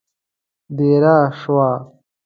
دېره 0.77 1.15
شوو. 1.39 1.69